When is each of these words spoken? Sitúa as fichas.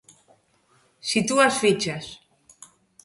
Sitúa 1.09 1.43
as 1.47 1.55
fichas. 1.61 2.05